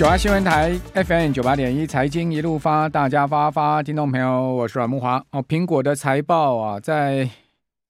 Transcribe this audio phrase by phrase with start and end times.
[0.00, 5.22] 九八新闻台 FM 九八点一财经一路发，大家发发，听众朋友，我是阮木华。
[5.30, 7.28] 哦，苹果的财报啊，在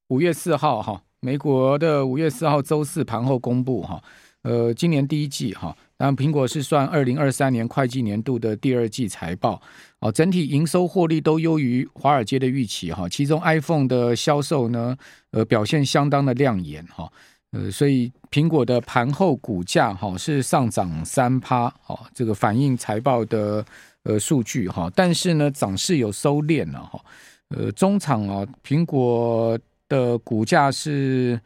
[0.09, 4.03] 五月四号哈，美国的五月四号周四盘后公布哈。
[4.43, 9.63] 呃，今年第一季哈，当然苹果是算二零二三年会计年度的第二季财报。
[10.01, 14.97] 哦，整体营收获利都优于华尔街的预期哈，其中 iPhone 的销售呢，
[15.31, 17.09] 呃，表现相当的亮眼哈。
[17.53, 23.65] 呃，所以苹果的盘后股价哈是上涨三趴，哦，这个反映财报的
[24.05, 27.05] 呃数据哈，但是呢涨势有收敛了哈，
[27.49, 29.59] 呃，中场啊，苹果
[29.89, 31.41] 的股价是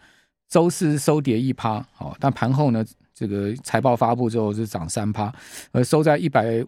[0.46, 2.84] 周四收跌一趴，哦，但盘后呢
[3.14, 5.32] 这个财报发布之后是涨三趴，
[5.73, 6.62] 呃，收在一百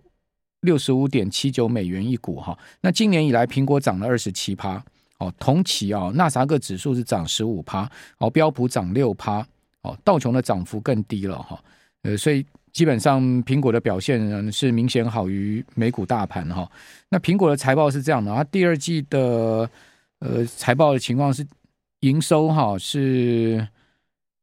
[0.63, 4.83] 六十五点七九美元一股哈，那今年以来苹果涨了二十七趴。
[5.19, 9.47] 哦，同期啊，纳斯达克指数是涨十五趴，哦，标普涨六趴，
[9.81, 11.59] 哦，道琼的涨幅更低了哈，
[12.03, 16.71] 呃，所以基本上苹果的表现呢是明显好于美股大盘哈。
[17.09, 19.71] 那苹果的财报是这样的，它第二季的
[20.19, 21.47] 呃财报的情况是
[22.01, 23.67] 营收哈是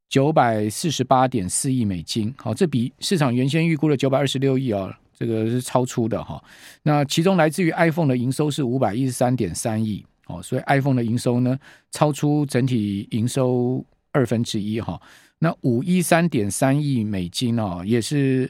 [0.10, 6.44] 九百四十八点四亿美金，好，这比市场原先预估的九百二十六亿啊，这个是超出的哈。
[6.82, 10.04] 那其中来自于 iPhone 的营收是五百一十三点三亿。
[10.28, 11.60] 哦，所以 iPhone 的营收呢，
[11.92, 15.02] 超出整体营收二分之一哈。
[15.40, 18.50] 那五一三点三亿美金哦，也是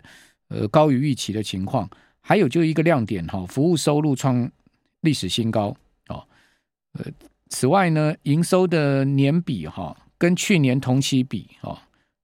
[0.50, 1.90] 呃高于预期的情况。
[2.22, 4.50] 还有就一个亮点哈，服务收入创
[5.02, 5.76] 历史新高
[6.08, 6.24] 哦。
[6.94, 7.06] 呃，
[7.50, 11.78] 此外呢，营收的年比哈，跟去年同期比哦，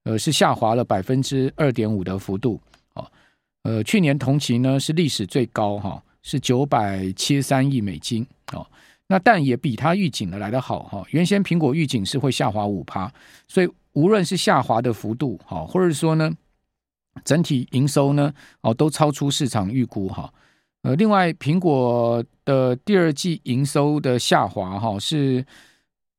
[0.04, 2.58] 呃是下滑了百分之二点五的幅度
[2.94, 3.10] 哦。
[3.64, 8.66] 呃，去年同期呢是历史最高哈，是九百七十三亿美金哦。
[9.12, 13.12] 那但也比它预警的来得好哈，原先苹果预警是会下滑五趴，
[13.48, 16.32] 所以无论是下滑的幅度哈，或者说呢，
[17.24, 20.32] 整体营收呢哦都超出市场预估哈。
[20.82, 25.44] 呃，另外苹果的第二季营收的下滑哈，是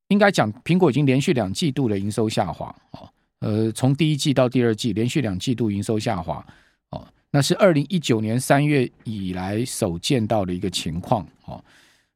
[0.09, 3.07] 应该讲苹果已经连续两季度的营收下滑哦，
[3.39, 6.45] 呃，从第一季到第二季连续两季度营收下滑
[6.89, 11.63] 哦，那是二零一九年三月以来首见到的一个情况哦。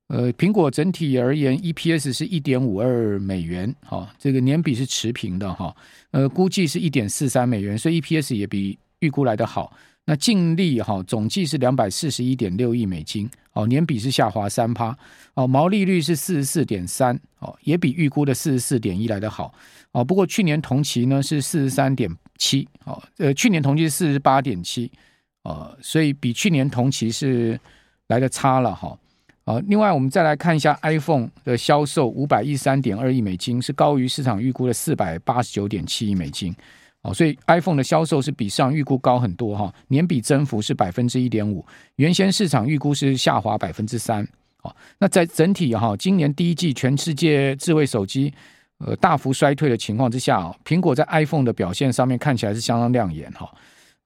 [0.07, 5.75] 呃，苹果整体而言，EPS 是一点五二美元，哈、哦，这个年比是持平的，哈、
[6.11, 9.75] 呃，估计是一点四三美元，所以 EPS 也比预估来的好。
[10.07, 14.95] 那净利哈、哦，总计是两百四十一点六亿美金，哦，年比是下滑三趴，
[15.33, 19.51] 哦，毛利率是四十四点三，哦，也比预估的四十四点一来得好，
[19.91, 22.07] 哦，不过去年同期呢是四十三点
[22.37, 24.91] 七，哦，呃，去年同期是四十八点七，
[25.41, 27.59] 呃，所以比去年同期是
[28.09, 28.95] 来的差了，哈、
[29.45, 36.53] 啊，另外我们再来看一下 iPhone 的销售，五百一十三点二亿美金，是高于市场预估的四百八十九点七亿美金。
[37.03, 41.63] 哦，所以 iPhone 的销售是比上预估高很多哈，年比增幅是百分之一点五，
[41.97, 44.27] 原先市场预估是下滑百分之三。
[44.63, 48.33] 哦，那在整体哈，今年第一季全世界智慧手机
[48.79, 53.53] 呃大幅衰退的情况之下，苹果在 iPhone 的表现上面看起来是相当亮眼哈。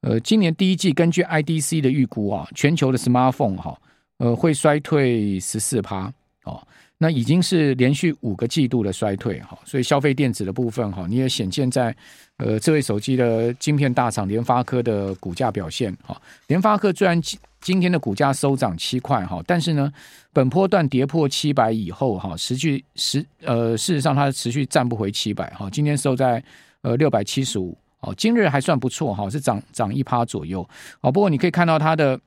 [0.01, 3.79] 呃，今年第一季根据 IDC 的预估啊，全球的 Smartphone 哈。
[4.19, 6.13] 呃，会衰退十四趴
[6.43, 6.61] 哦，
[6.97, 11.95] 那已经是连续五个季度的衰退哈，所以消费电子的部分哈，你也显现在
[12.35, 16.21] 呃，智慧手机的晶片大厂联发科的股价表现哈。
[16.47, 19.89] 联发科虽然今今天的股价收涨七块哈，但是呢，
[20.33, 26.43] 本波段跌破七百以后哈，持续实呃，事实上它持续站不回七百哈，今天收在
[26.81, 30.67] 呃六百七十五哦，今日还算不错哈，是涨涨一趴左右
[30.99, 32.19] 哦，不过你可以看到它的。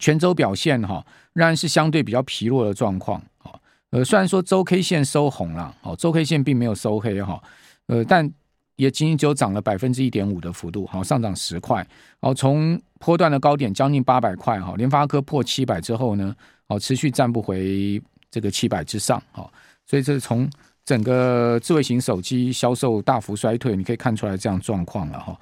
[0.00, 3.22] 全周表现哈，仍然是相对比较疲弱的状况。
[3.90, 7.40] 呃，虽然说周 K 线收红了，哦，周 K 线并没有收黑哈，
[7.86, 8.28] 呃，但
[8.74, 11.86] 也仅仅只有涨了百分之一点五的幅度，好，上涨十块。
[12.18, 16.34] 哦，从波段的高点将近八百块哈，联发科破七百之后呢，
[16.66, 19.48] 哦，持续站不回这个七百之上，哈，
[19.86, 20.50] 所以这是从
[20.84, 25.38] 整个智慧型手机销售大幅衰退，你可以看出来这样状况了哈。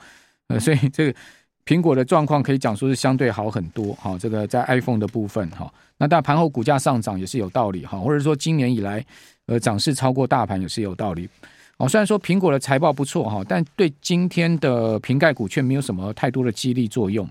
[0.48, 1.19] 呃，所以这个。
[1.65, 9.05] 苹果的状况可以讲说是相对好很多，哈，这个在 iPhone 的部分，哈，那但盘后股价上涨也是有道理，哈，或者说今年以来，
[9.47, 11.29] 呃，涨势超过大盘也是有道理，
[11.76, 17.29] 哦，虽然说苹果的财报不错，哈，但对今天的瓶盖股却没有什么太多的激励作用，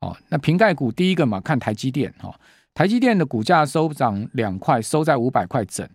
[0.00, 2.34] 哦，那瓶盖股第一个嘛，看台积电，哈，
[2.74, 5.88] 台积电的股价收涨两块，收在五百块整，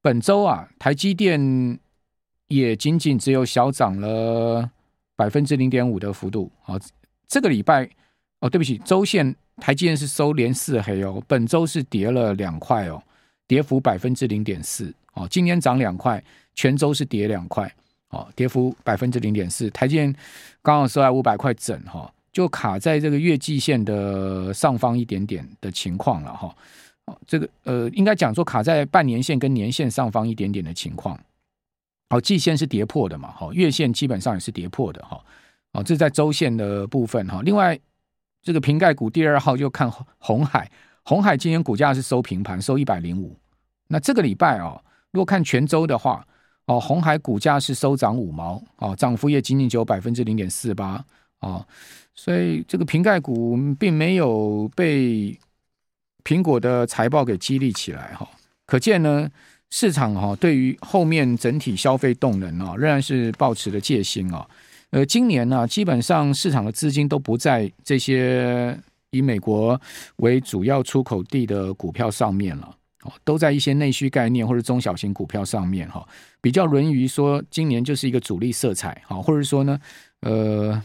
[0.00, 1.80] 本周啊，台积电
[2.46, 4.70] 也仅仅只有小涨了。
[5.22, 6.76] 百分之零点五的幅度，好，
[7.28, 7.88] 这个礼拜
[8.40, 13.00] 哦，对不起，周线台积电是收连四黑哦，本周是跌了两块哦，
[13.46, 16.20] 跌幅百分之零点四哦，今天涨两块，
[16.56, 17.72] 全周是跌两块
[18.08, 20.12] 哦，跌幅百分之零点四，台积电
[20.60, 26.52] 刚好收在五百块整哈，就卡在这个月季线的上方一点点的情况了哈。
[27.04, 31.16] 哦，这个呃，应该讲说卡在半年线跟年线上方一点点的情况。
[32.12, 33.32] 好，季线是跌破的嘛？
[33.32, 35.18] 哈，月线基本上也是跌破的哈。
[35.72, 37.40] 哦，这是在周线的部分哈。
[37.42, 37.80] 另外，
[38.42, 40.70] 这个瓶盖股第二号就看红海，
[41.04, 43.34] 红海今天股价是收平盘，收一百零五。
[43.88, 44.78] 那这个礼拜啊，
[45.12, 46.22] 如果看全周的话，
[46.66, 51.02] 哦，红海股价是收涨五毛，哦，涨幅也仅仅只有百分之零点四八，
[51.40, 51.66] 哦，
[52.14, 55.40] 所以这个瓶盖股并没有被。
[56.24, 58.28] 苹果的财报给激励起来哈，
[58.64, 59.28] 可见呢，
[59.74, 64.46] 市场哈对于后面整体消费动能啊，仍然是抱持的戒心啊。
[64.90, 68.78] 呃，今年呢，基本上市场的资金都不在这些
[69.12, 69.80] 以美国
[70.16, 76.06] 为主要出口地的股票上面了，哦，都在一些内需概念或者中小型股票上面哈，
[76.42, 79.80] 比较沦于说今年就是一个主力色彩哈，或者说呢，
[80.20, 80.82] 呃，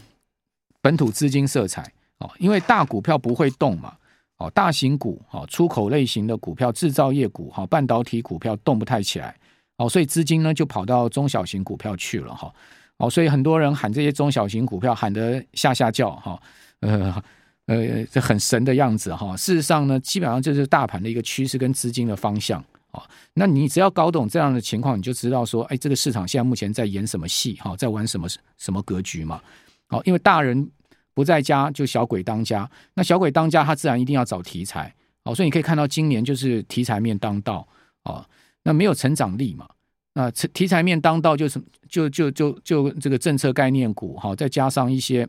[0.80, 3.92] 本土资金色彩哦，因为大股票不会动嘛。
[4.38, 9.36] 哦，大型股、哦出口类型的股票、制造业股、哈半导体股票动不太起来，
[9.78, 12.52] 哦，所以资金呢就跑到中小型股票去了，哈，
[12.98, 16.40] 哦，所以很多人喊这些中小型股票喊得吓吓叫，哈，
[16.80, 17.20] 呃
[17.66, 23.02] 呃，这很神的样子，哈，事实上呢，基本上就是大盘的一个趋势跟资金的方向，哦，
[23.34, 29.42] 那你只要搞懂这样的情况，你就知道说，哎，这个市场现在目前在演什么戏，哈，在玩什么什么格局嘛，
[29.88, 30.70] 哦，因为大人。
[31.18, 34.94] 不在家就小鬼当家，那小鬼当家，他自然一定要找题材。
[35.24, 37.66] 哦，所以你可以看到今年就是题材面当道
[38.04, 38.24] 哦，
[38.62, 39.68] 那没有成长力嘛，
[40.12, 45.28] 那题材面当道就是就就就就这个政策概念股哈，再加上一些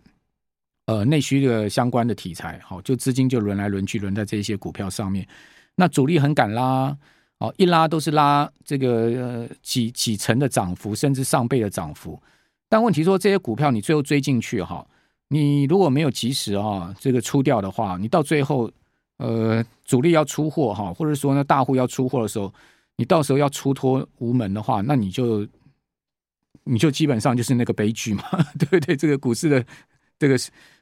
[0.85, 5.27] 呃内需的相关的题材，好，就资金就轮来轮去轮在这些股票上面，
[5.73, 6.95] 那主力很敢拉
[7.39, 12.21] 哦，一拉都是拉这个呃几几成的涨幅，甚至上倍的涨幅，
[12.69, 14.85] 但问题说这些股票你最后追进去哈。
[15.29, 18.69] 你如果没有及时啊，这个出掉的话，你到最后，
[19.17, 22.51] 呃，主力要出货哈，或者说呢，大户要出货的时候，
[22.95, 25.47] 你到时候要出脱无门的话，那你就，
[26.63, 28.23] 你就基本上就是那个悲剧嘛，
[28.57, 28.95] 对不对？
[28.95, 29.63] 这个股市的
[30.17, 30.35] 这个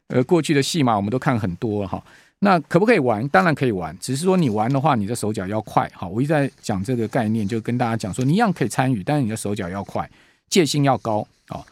[0.07, 2.01] 呃过去的戏码我们都看很多哈。
[2.39, 3.27] 那可不可以玩？
[3.29, 6.07] 当然可以玩，只是说你玩的话，你的手脚要快哈。
[6.07, 10.09] 我一直在讲这个概念，就跟大家讲说，你一样可以参与，但是你的手脚要快，
[10.47, 11.65] 戒心要高啊。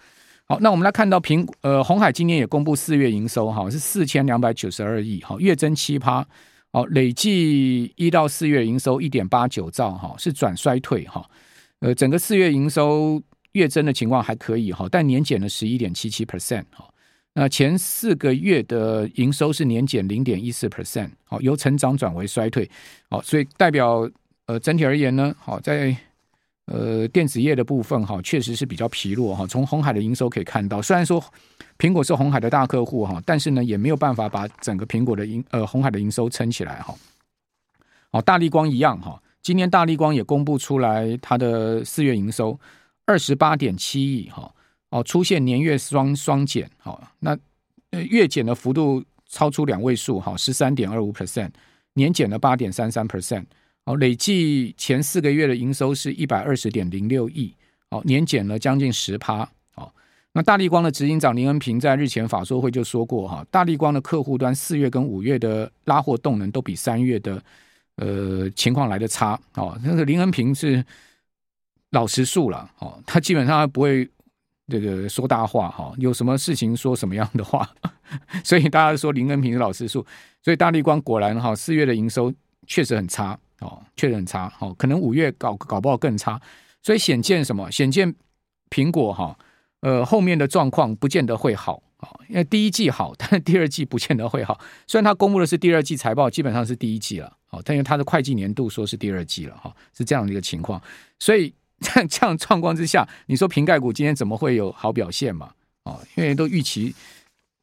[0.48, 6.24] 好，那我们来看到苹呃鸿海今年也公布四月营收哈，是四千两百九十二亿，哈，月增七趴，
[6.72, 11.28] 好，累计一到四月营收一点八九兆哈，是转衰退哈，
[11.80, 13.20] 呃，整个四月营收
[13.54, 16.88] 月增的情况还可以哈，但年减了十一点七七 percent 哈，
[17.34, 22.70] 那前四个月的营收是年减零点一四 percent，好，由成长转为衰退，
[23.10, 24.08] 好，所以代表
[24.46, 25.98] 呃整体而言呢，好在。
[26.66, 29.46] 呃，电子业的部分哈，确实是比较疲弱哈。
[29.46, 31.24] 从红海的营收可以看到，虽然说
[31.78, 36.96] 苹果是红海的大客户哈，但是呢，也没有办法把整个苹果的营呃红海的营收撑起来哈。
[38.12, 42.60] 好，大立光一样哈，今年大立光也公布出来它的四月营收
[43.06, 44.52] 二十八点七亿哈，
[44.90, 47.38] 哦，出现年月双双减哈，那
[47.92, 51.52] 月减的幅度超出两位数哈，十三点二五 percent，
[51.94, 53.46] 年减了八点三三 percent。
[53.86, 57.54] 哦，累计前四个月的营收是一百二十点零六亿，
[57.90, 59.48] 哦，年减了将近十趴。
[59.76, 59.92] 哦，
[60.34, 67.42] 那大立光的执行长林恩平在日前法说会就说过哈，大立光的客户端四月跟五月的拉货动能都比三月的
[67.98, 69.40] 呃情况来得差。
[69.54, 70.84] 哦，那个林恩平是
[71.92, 74.10] 老实数了，哦，他基本上不会
[74.68, 77.70] 这个说大话哈，有什么事情说什么样的话，
[78.44, 80.04] 所以大家说林恩平是老实数，
[80.42, 82.34] 所以大立光果然哈四月的营收
[82.66, 83.40] 确实很差。
[83.66, 86.40] 哦，确实很差，哦，可能五月搞搞不好更差，
[86.84, 87.70] 所以显见什么？
[87.72, 88.14] 显见
[88.70, 89.38] 苹果哈，
[89.82, 94.60] 呃，后面的状况不见得会好啊，因为第一季好，但是第二季不见得会好。
[94.86, 100.82] 虽然他公布的是第二季财报，基本上是第一季了，哦，但因为他的会计年度说是第二季了，哈，是这样的一个情况。
[101.20, 105.52] 所以 在这样状况之下，你说瓶盖股今天怎么会有好表现嘛？
[105.84, 106.96] 哦，因为都预期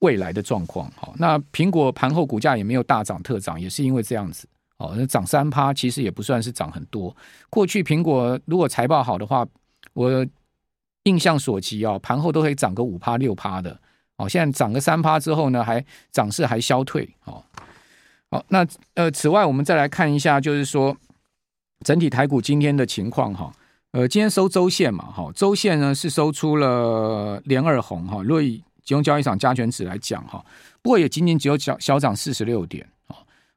[0.00, 4.46] 未来的状况，好，那苹果盘后股价也没有大涨特涨，也是因为这样子。
[4.82, 7.16] 哦，那涨三趴其实也不算是涨很多。
[7.48, 9.46] 过去苹果如果财报好的话，
[9.92, 10.26] 我
[11.04, 13.78] 印象所及啊，盘后都可以涨个五趴六趴的。
[14.16, 17.08] 哦，现在涨个三趴之后呢，还涨势还消退。
[17.24, 17.42] 哦，
[18.30, 20.96] 好，那呃，此外我们再来看一下，就是说
[21.84, 23.52] 整体台股今天的情况哈。
[23.92, 28.20] 呃，今天收周线嘛，哈，周线呢是收出了连二红哈。
[28.22, 30.44] 若以集中交易场加权指来讲哈，
[30.82, 32.84] 不过也仅仅只有小小涨四十六点。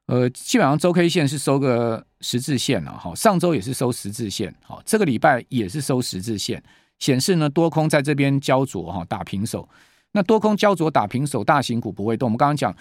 [0.06, 6.62] 呃，基本上周 K 线是收个十字线了哈，上周也是收十字线，好，这个礼拜也是收十字线，
[7.00, 9.68] 显示呢多空在这边焦灼哈，打平手。
[10.12, 12.28] 那多空焦灼打平手，大型股不会动。
[12.28, 12.74] 我们刚刚讲，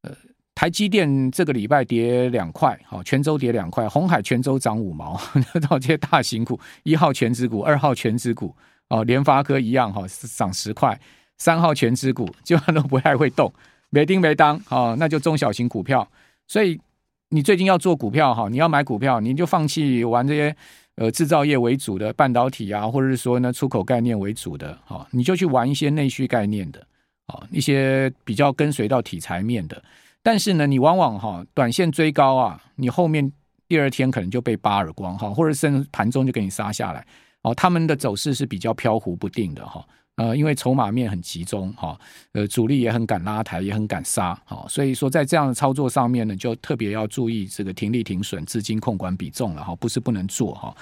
[0.00, 0.10] 呃，
[0.54, 5.20] 台积电这个礼拜跌两块，好，全周跌两块，鸿海全周涨五毛，
[5.68, 8.56] 到这些大型股，一号全值股，二号全值股，
[8.88, 10.98] 哦，联发科一样哈，涨十块，
[11.36, 13.52] 三号全值股基本上都不太会动，
[13.90, 16.08] 没盯没当，哦，那就中小型股票。
[16.46, 16.80] 所以
[17.30, 20.56] 你最近要做股票哈，你要买股票，你就放弃玩这些。
[20.98, 26.80] 呃，制造业为主的半导体啊，或者是说呢，出口概念为主的，哈，你就去玩一些内需概念的，
[27.26, 29.84] 啊，一些比较跟随到题材面的。
[30.22, 33.30] 但是呢，你往往哈，短线追高啊，你后面
[33.68, 37.06] 第二天可能就被扒耳光哈，或者甚至盘中就给你杀下来，
[37.42, 39.86] 哦，他们的走势是比较飘忽不定的哈。
[40.16, 41.98] 呃，因为筹码面很集中哈，
[42.32, 50.74] 呃，主力也很敢拉抬，也很敢杀，哈，所以说在这样的操作上面呢，就特别要注意这个停利停损、资金控管比重了哈，不是不能做哈。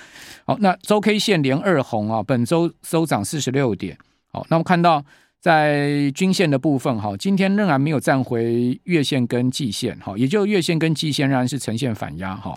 [0.47, 3.99] 好，那周 K 线连二红啊，本周收涨四十六点。
[4.33, 5.05] 好，那我们看到
[5.41, 12.57] 在均线的部分哈，今天仍然没有站回月线跟季线哈，也就月线跟季线仍然是呈现反压哈。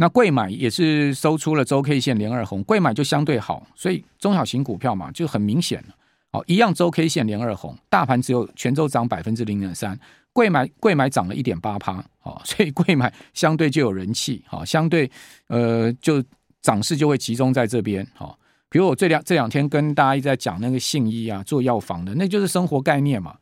[0.00, 5.94] 那贵买也是收出了周 K 线连二红，贵买就相对好，所以中小型股票嘛就很明显了。
[6.32, 10.00] 好，一样周 K 线连二红，大盘只有全周涨百分之零点三，
[10.32, 15.10] 贵买贵买涨了一点八趴，好， 所以贵买相对就有人气，好，相对
[15.48, 16.24] 呃就
[16.62, 18.38] 涨势就会集中在这边，好，
[18.70, 23.36] 比如我这两这两天跟大家一直在讲那个信医啊，做药房的，那就是生活概念嘛。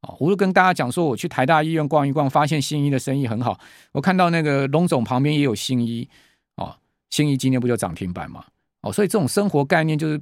[0.00, 3.58] 啊，我就跟大家讲说，我去台大医院逛一逛，发现信医的生意很好。
[3.92, 6.08] 我看到那个龙总旁边也有信医，
[6.56, 6.74] 哦，
[7.10, 8.44] 信医今天不就涨停板吗？
[8.80, 10.18] 哦，所以这种生活概念就是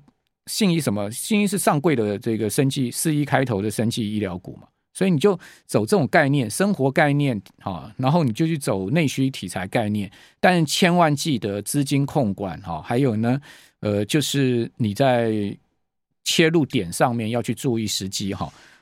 [0.46, 1.08] 信医什么？
[1.12, 4.66] 信医是上柜的这个生技四一开头的生技医疗股嘛？
[4.94, 13.40] 所以你就走这种概念，生活概念，哈，然后你就去走内需题材概念，但千万记得资金控管，哈，还有呢，
[13.78, 15.56] 呃，就是你在
[16.24, 18.52] 切入点上面要去注意时机，哈。